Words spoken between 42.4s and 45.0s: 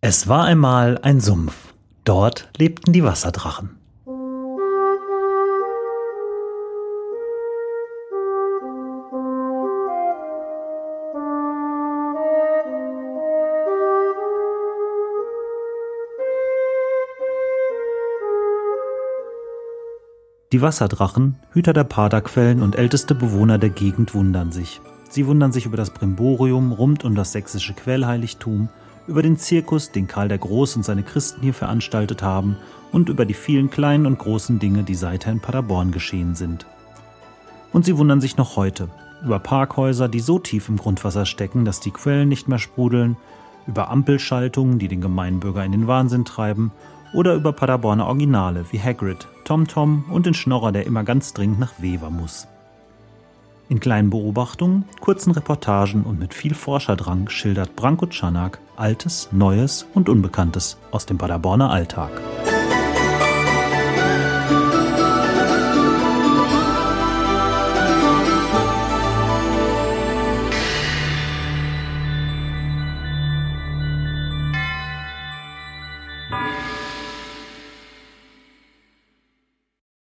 mehr sprudeln, über Ampelschaltungen, die den